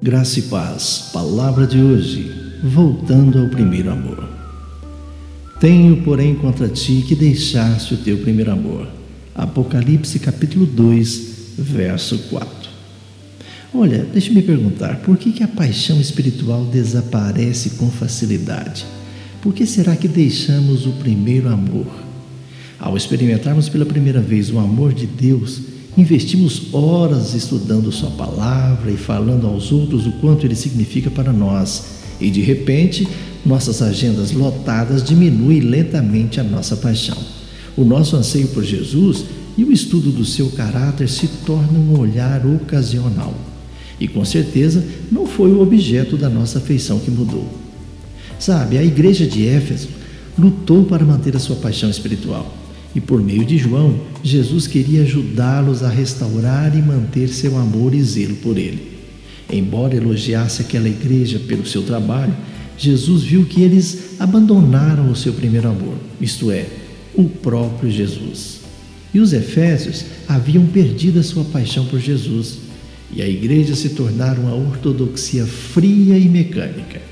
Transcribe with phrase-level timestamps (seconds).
[0.00, 2.30] Graça e paz, palavra de hoje,
[2.62, 4.28] voltando ao primeiro amor.
[5.58, 8.86] Tenho, porém, contra ti que deixaste o teu primeiro amor.
[9.34, 12.70] Apocalipse capítulo 2, verso 4.
[13.72, 18.84] Olha, deixa-me perguntar, por que, que a paixão espiritual desaparece com facilidade?
[19.40, 21.86] Por que será que deixamos o primeiro amor?
[22.78, 28.96] Ao experimentarmos pela primeira vez o amor de Deus, Investimos horas estudando Sua palavra e
[28.96, 33.08] falando aos outros o quanto Ele significa para nós, e de repente,
[33.44, 37.16] nossas agendas lotadas diminuem lentamente a nossa paixão.
[37.76, 39.24] O nosso anseio por Jesus
[39.56, 43.34] e o estudo do seu caráter se tornam um olhar ocasional.
[43.98, 47.46] E com certeza não foi o objeto da nossa afeição que mudou.
[48.38, 49.88] Sabe, a igreja de Éfeso
[50.38, 52.54] lutou para manter a sua paixão espiritual.
[52.96, 58.02] E por meio de João, Jesus queria ajudá-los a restaurar e manter seu amor e
[58.02, 58.96] zelo por ele.
[59.52, 62.34] Embora elogiasse aquela igreja pelo seu trabalho,
[62.78, 66.64] Jesus viu que eles abandonaram o seu primeiro amor, isto é,
[67.14, 68.60] o próprio Jesus.
[69.12, 72.60] E os efésios haviam perdido a sua paixão por Jesus,
[73.12, 77.02] e a igreja se tornara uma ortodoxia fria e mecânica.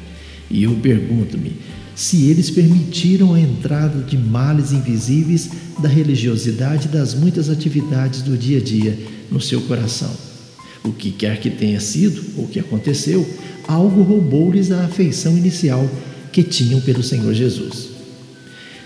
[0.51, 1.53] E eu pergunto-me,
[1.95, 8.37] se eles permitiram a entrada de males invisíveis da religiosidade e das muitas atividades do
[8.37, 8.99] dia a dia
[9.31, 10.11] no seu coração.
[10.85, 13.27] O que quer que tenha sido ou que aconteceu,
[13.67, 15.89] algo roubou-lhes a afeição inicial
[16.33, 17.91] que tinham pelo Senhor Jesus.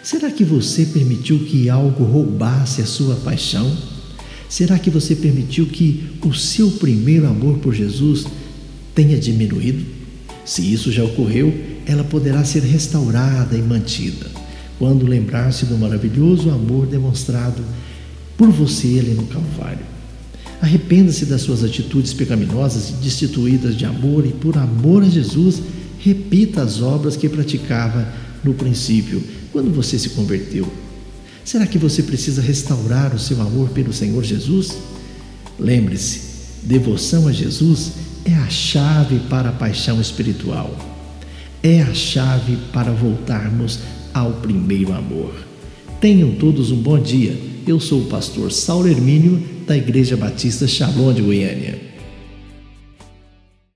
[0.03, 3.77] Será que você permitiu que algo roubasse a sua paixão?
[4.49, 8.25] Será que você permitiu que o seu primeiro amor por Jesus
[8.95, 9.85] tenha diminuído?
[10.45, 11.53] Se isso já ocorreu,
[11.89, 14.27] ela poderá ser restaurada e mantida
[14.79, 17.65] quando lembrar-se do maravilhoso amor demonstrado
[18.37, 19.85] por você ali no Calvário.
[20.61, 25.63] Arrependa-se das suas atitudes pecaminosas e destituídas de amor e, por amor a Jesus,
[25.99, 28.07] repita as obras que praticava
[28.45, 30.71] no princípio, quando você se converteu.
[31.45, 34.77] Será que você precisa restaurar o seu amor pelo Senhor Jesus?
[35.59, 36.21] Lembre-se,
[36.63, 37.93] devoção a Jesus
[38.25, 40.98] é a chave para a paixão espiritual
[41.63, 43.81] é a chave para voltarmos
[44.15, 45.35] ao primeiro amor.
[46.01, 47.37] Tenham todos um bom dia.
[47.67, 51.88] Eu sou o pastor Saulo Hermínio, da Igreja Batista Shalom de Goiânia.